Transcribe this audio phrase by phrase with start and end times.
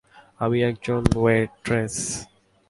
[0.39, 1.95] আমি একজন ওয়েট্রেস।